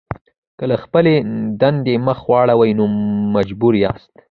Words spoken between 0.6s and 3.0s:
له خپلې دندې مخ واړوئ نو